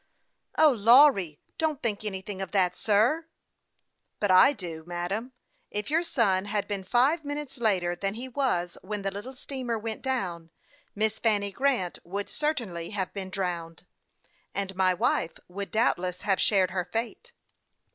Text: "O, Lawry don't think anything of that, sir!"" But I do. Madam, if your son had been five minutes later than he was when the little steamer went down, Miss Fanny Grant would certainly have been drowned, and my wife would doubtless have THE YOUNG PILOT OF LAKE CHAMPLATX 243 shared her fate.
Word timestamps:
"O, 0.57 0.71
Lawry 0.71 1.39
don't 1.59 1.83
think 1.83 2.03
anything 2.03 2.41
of 2.41 2.49
that, 2.53 2.75
sir!"" 2.75 3.27
But 4.19 4.31
I 4.31 4.51
do. 4.51 4.83
Madam, 4.87 5.31
if 5.69 5.91
your 5.91 6.01
son 6.01 6.45
had 6.45 6.67
been 6.67 6.83
five 6.83 7.23
minutes 7.23 7.59
later 7.59 7.95
than 7.95 8.15
he 8.15 8.27
was 8.27 8.79
when 8.81 9.03
the 9.03 9.11
little 9.11 9.33
steamer 9.35 9.77
went 9.77 10.01
down, 10.01 10.49
Miss 10.95 11.19
Fanny 11.19 11.51
Grant 11.51 11.99
would 12.03 12.31
certainly 12.31 12.89
have 12.89 13.13
been 13.13 13.29
drowned, 13.29 13.85
and 14.55 14.75
my 14.75 14.95
wife 14.95 15.33
would 15.47 15.69
doubtless 15.69 16.21
have 16.21 16.39
THE 16.39 16.41
YOUNG 16.45 16.47
PILOT 16.47 16.47
OF 16.47 16.47
LAKE 16.47 16.47
CHAMPLATX 16.47 16.49
243 16.49 16.55
shared 16.55 16.71
her 16.71 16.85
fate. 16.85 17.33